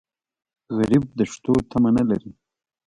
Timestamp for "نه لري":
1.97-2.31